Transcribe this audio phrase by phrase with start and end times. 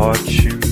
[0.00, 0.69] Hot Mix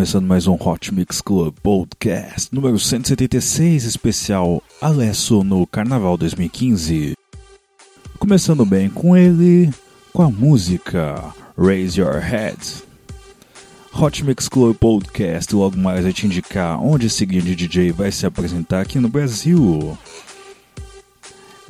[0.00, 7.12] começando mais um Hot Mix Club Podcast número 176, especial Alesso no Carnaval 2015.
[8.18, 9.70] Começando bem com ele,
[10.10, 11.22] com a música
[11.54, 12.56] Raise Your Head.
[13.92, 18.24] Hot Mix Club Podcast, logo mais vai te indicar onde esse grande DJ vai se
[18.24, 19.98] apresentar aqui no Brasil.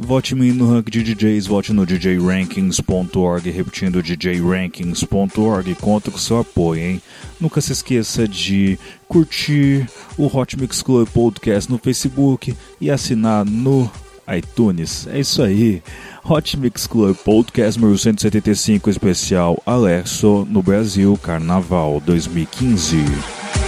[0.02, 6.80] Vote me no ranking de DJs, vote no djrankings.org, repetindo djrankings.org, conta com seu apoio,
[6.80, 7.02] hein?
[7.38, 9.86] Nunca se esqueça de curtir
[10.16, 13.90] o Hot Mix Club Podcast no Facebook e assinar no
[14.34, 15.06] iTunes.
[15.06, 15.82] É isso aí.
[16.24, 23.59] Hot Mix Club Podcast número 175, especial Alexo no Brasil, Carnaval 2015.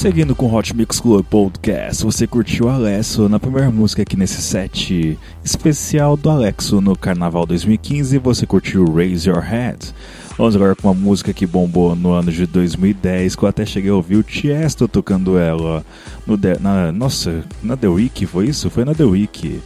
[0.00, 5.18] Seguindo com Hot Mix Club Podcast, você curtiu Alexo na primeira música aqui nesse set
[5.44, 8.16] especial do Alexo no Carnaval 2015.
[8.16, 9.92] Você curtiu Raise Your Head.
[10.38, 13.90] Vamos agora com uma música que bombou no ano de 2010, que eu até cheguei
[13.90, 15.84] a ouvir o Tiesto tocando ela
[16.26, 18.70] no The, na, nossa, na The Week, foi isso?
[18.70, 19.60] Foi na The Week.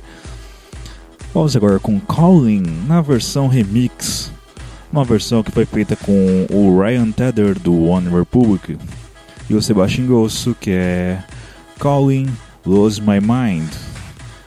[1.33, 4.33] Vamos agora com Calling na versão remix,
[4.93, 8.77] uma versão que foi feita com o Ryan Tedder do One Republic
[9.49, 11.23] e o Sebastian Grosso, que é
[11.79, 12.29] Calling
[12.65, 13.71] Lose My Mind.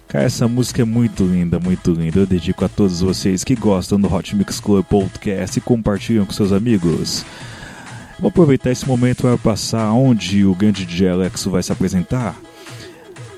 [0.08, 2.20] Cara, essa música é muito linda, muito linda.
[2.20, 6.32] Eu dedico a todos vocês que gostam do Hot Mix Club Podcast e compartilham com
[6.32, 7.26] seus amigos.
[8.20, 12.36] Vou aproveitar esse momento para passar onde o grande DJ Alexo vai se apresentar.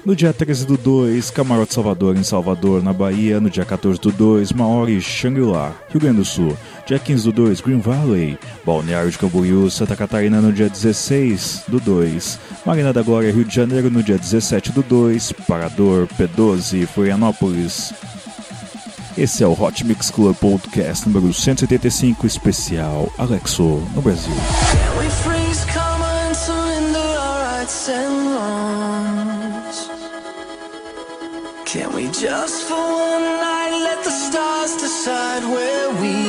[0.05, 3.39] No dia 13 do 2, Camarote Salvador, em Salvador, na Bahia.
[3.39, 6.57] No dia 14 do 2, Maori, Shangri-La, Rio Grande do Sul.
[6.85, 10.41] Dia 15 do 2, Green Valley, Balneário de Camboriú, Santa Catarina.
[10.41, 13.91] No dia 16 do 2, Marina da Glória, Rio de Janeiro.
[13.91, 17.93] No dia 17 do 2, Parador, P12, Florianópolis.
[19.17, 24.33] Esse é o Hot Mix Club Podcast número 175, especial Alexo, no Brasil.
[31.71, 36.28] Can we just for one night let the stars decide where we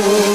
[0.00, 0.27] Oh.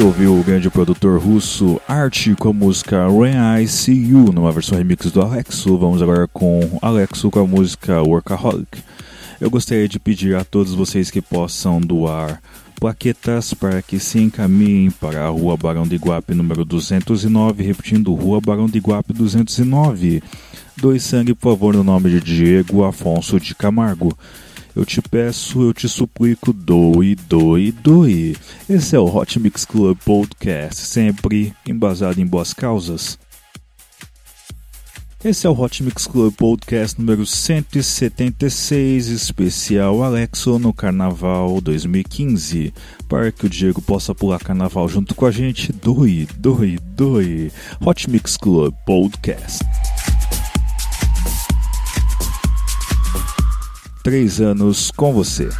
[0.00, 4.50] Você ouviu o grande produtor russo Art com a música When I See You, numa
[4.50, 5.76] versão remix do Alexo.
[5.76, 8.82] Vamos agora com Alexo com a música Workaholic.
[9.38, 12.40] Eu gostaria de pedir a todos vocês que possam doar
[12.80, 18.40] plaquetas para que se encaminhem para a Rua Barão de Iguape, número 209, repetindo, Rua
[18.40, 20.22] Barão de Iguape 209.
[20.78, 24.16] Doe sangue, por favor, no nome de Diego Afonso de Camargo.
[24.80, 28.34] Eu te peço, eu te suplico, doe, doe, doe.
[28.66, 33.18] Esse é o Hot Mix Club Podcast, sempre embasado em boas causas.
[35.22, 42.72] Esse é o Hot Mix Club Podcast número 176, especial Alexo no Carnaval 2015.
[43.06, 47.52] Para que o Diego possa pular carnaval junto com a gente, doe, doe, doe.
[47.84, 49.62] Hot Mix Club Podcast.
[54.02, 55.50] Três anos com você.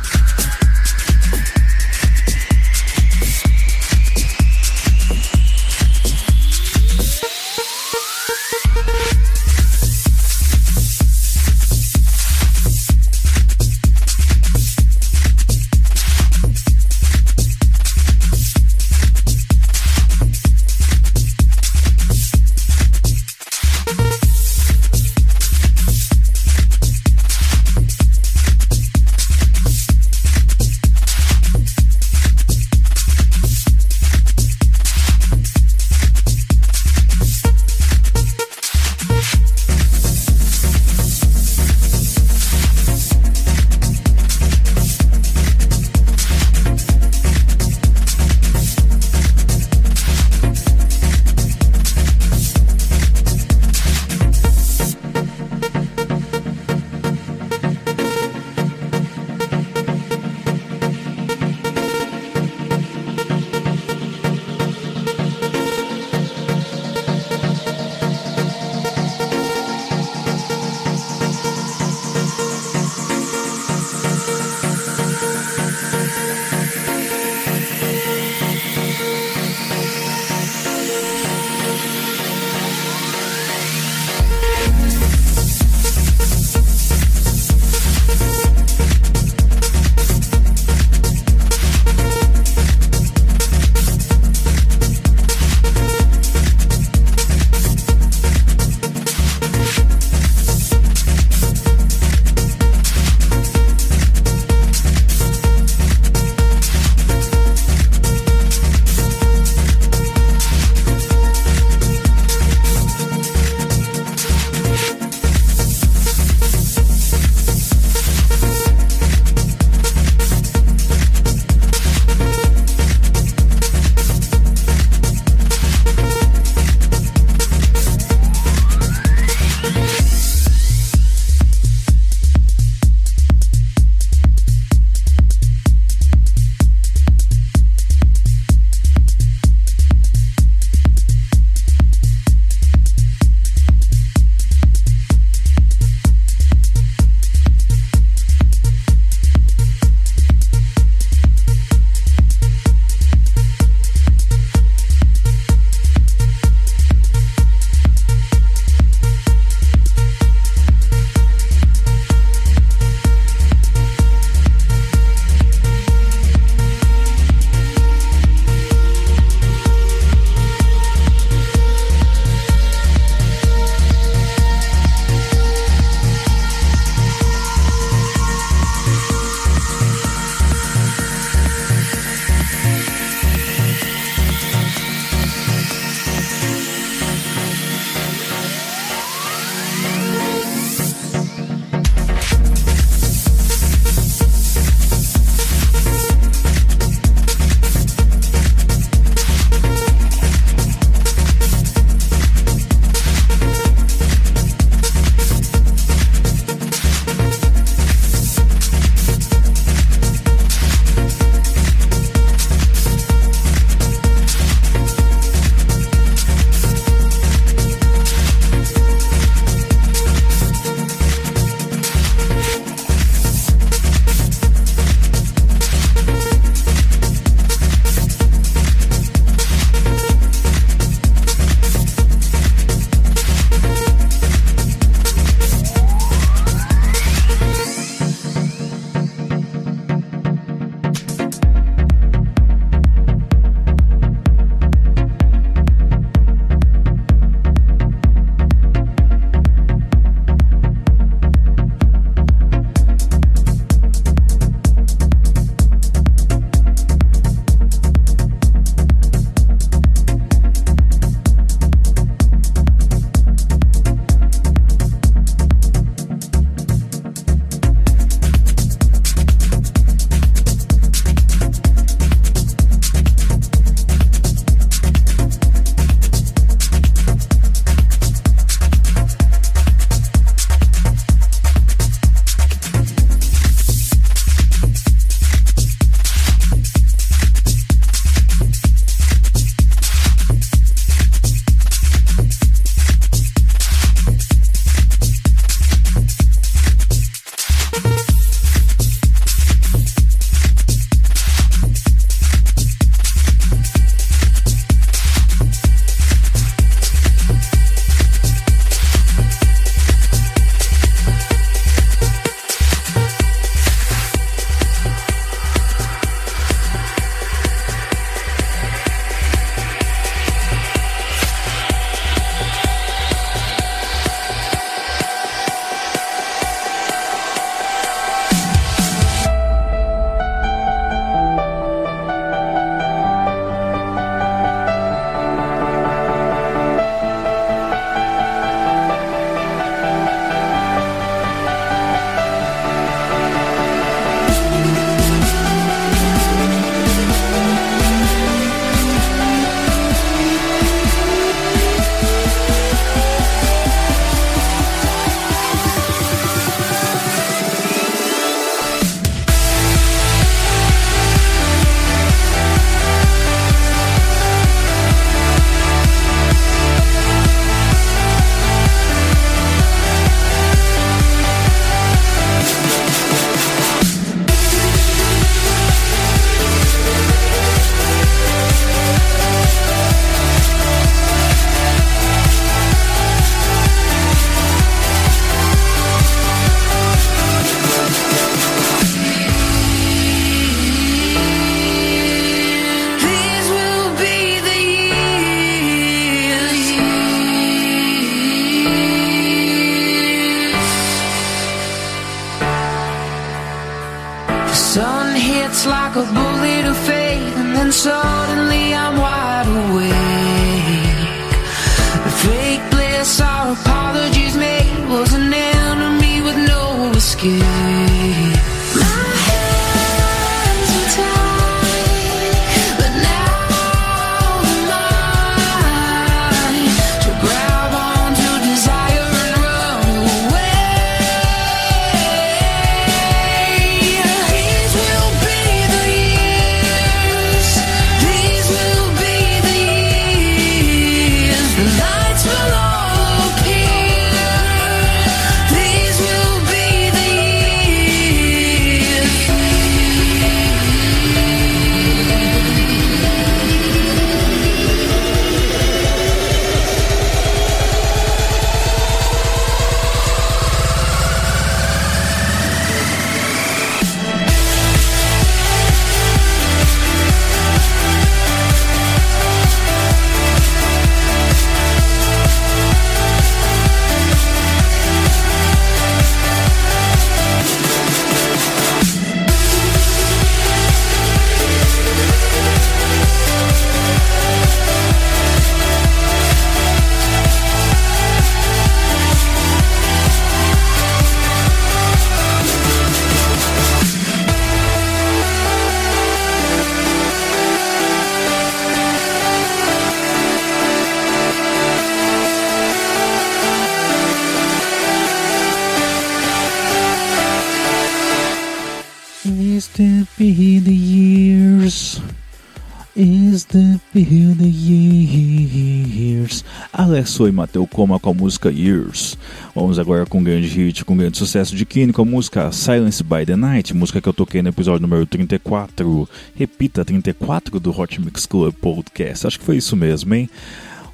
[517.01, 519.17] Alex e Mateu Coma com a música Years.
[519.55, 522.53] Vamos agora com um grande hit, com um grande sucesso de Kine com a música
[522.53, 526.07] Silence by the Night, música que eu toquei no episódio número 34.
[526.35, 529.27] Repita, 34 do Hot Mix Club Podcast.
[529.27, 530.29] Acho que foi isso mesmo, hein?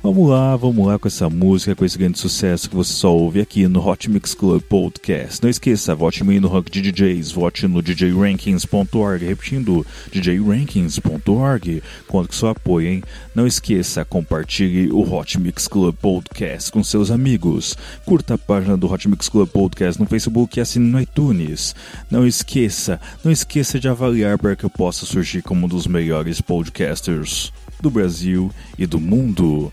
[0.07, 3.41] Vamos lá, vamos lá com essa música, com esse grande sucesso que você só ouve
[3.41, 5.43] aqui no Hot Mix Club Podcast.
[5.43, 11.83] Não esqueça, vote em mim no Rank de DJs, vote no djrankings.org, repetindo, djrankings.org.
[12.07, 13.03] Conto com seu apoio, hein?
[13.35, 17.77] Não esqueça, compartilhe o Hot Mix Club Podcast com seus amigos.
[18.05, 21.75] Curta a página do Hot Mix Club Podcast no Facebook e assine no iTunes.
[22.09, 26.41] Não esqueça, não esqueça de avaliar para que eu possa surgir como um dos melhores
[26.41, 29.73] podcasters do Brasil e do mundo.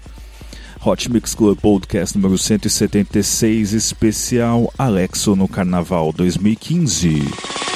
[0.82, 7.73] Hot Mix Club Podcast número 176, especial Alexo no Carnaval 2015.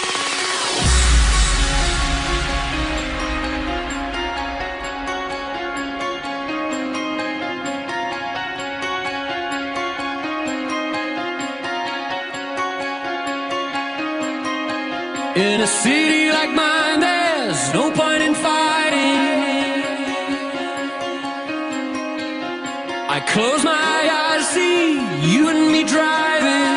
[23.33, 24.93] Close my eyes, see
[25.31, 26.67] you and me driving.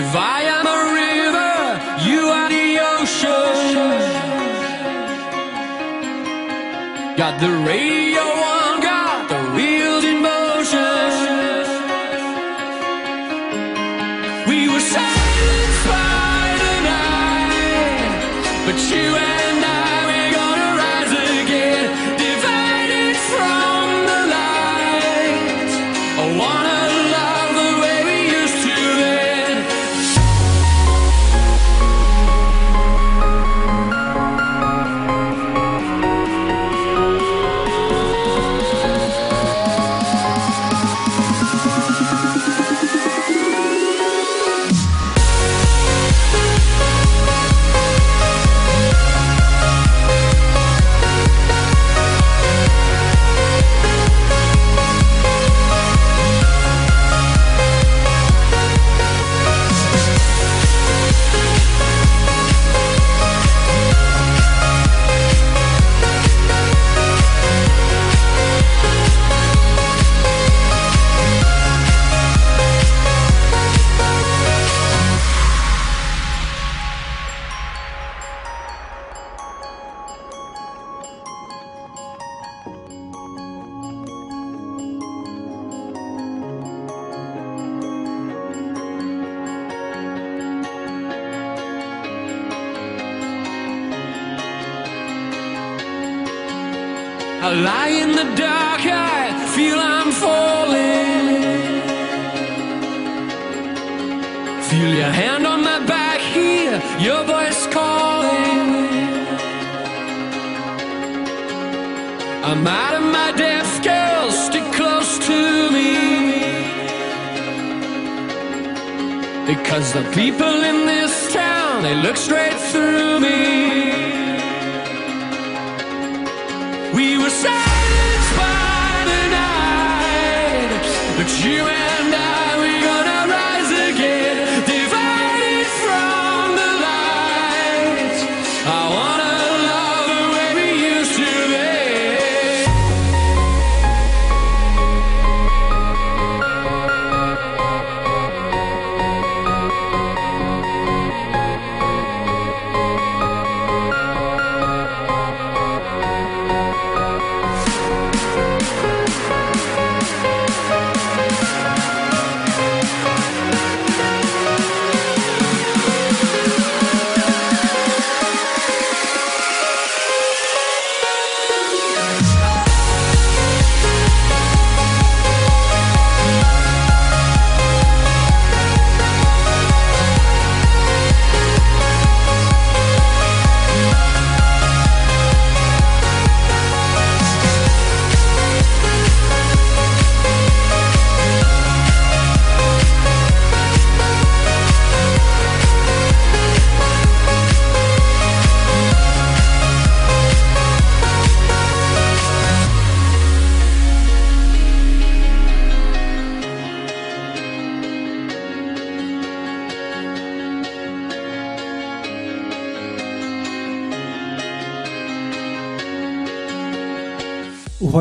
[0.00, 1.54] If I am a river,
[2.08, 3.98] you are the ocean.
[7.16, 8.07] Got the radio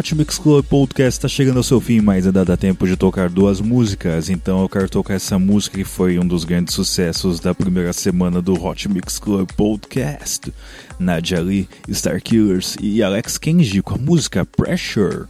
[0.08, 3.30] Hot Mix Club Podcast está chegando ao seu fim, mas ainda dá tempo de tocar
[3.30, 4.30] duas músicas.
[4.30, 8.42] Então eu quero tocar essa música que foi um dos grandes sucessos da primeira semana
[8.42, 10.54] do Hot Mix Club Podcast.
[10.98, 15.26] Nadia Lee, Star Killers e Alex Kenji com a música Pressure.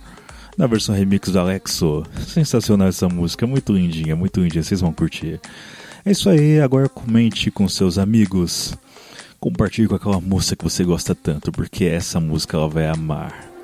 [0.56, 2.04] Na versão remix do Alexo.
[2.28, 5.40] Sensacional essa música, muito lindinha, muito lindinha, vocês vão curtir.
[6.06, 8.76] É isso aí, agora comente com seus amigos.
[9.40, 13.57] Compartilhe com aquela moça que você gosta tanto, porque essa música ela vai amar.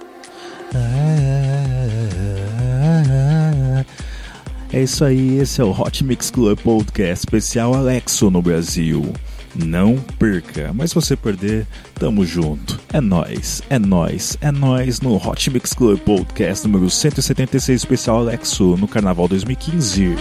[4.72, 9.14] É isso aí, esse é o Hot Mix Club Podcast especial Alexo no Brasil.
[9.56, 12.80] Não perca, mas se você perder, tamo junto.
[12.92, 18.76] É nós, é nós, é nós no Hot Mix Club Podcast número 176 especial Alexo
[18.76, 20.16] no Carnaval 2015.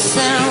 [0.00, 0.49] listen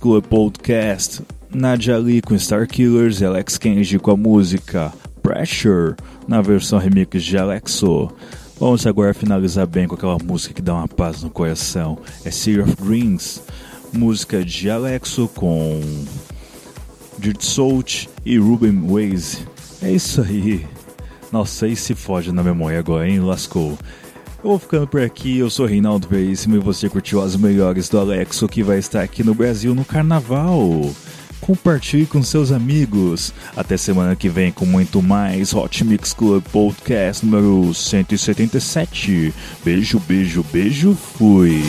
[0.00, 1.22] Club Podcast
[1.52, 4.90] Nadia Ali com Star Killers e Alex Kenji com a música
[5.22, 5.94] Pressure
[6.26, 8.10] na versão remix de Alexo.
[8.58, 11.98] Vamos agora finalizar bem com aquela música que dá uma paz no coração.
[12.24, 13.42] É Sea of Dreams,
[13.92, 15.80] música de Alexo com
[17.18, 19.46] Dirt Salt e Ruben Waze.
[19.82, 20.66] É isso aí.
[21.30, 23.20] Nossa, aí se foge na memória agora, hein?
[23.20, 23.78] Lascou.
[24.42, 27.98] Eu vou ficando por aqui, eu sou Reinaldo Veríssimo e você curtiu as melhores do
[27.98, 30.90] Alexo que vai estar aqui no Brasil no Carnaval.
[31.42, 33.34] Compartilhe com seus amigos.
[33.54, 39.34] Até semana que vem com muito mais Hot Mix Club Podcast número 177.
[39.62, 41.62] Beijo, beijo, beijo, fui.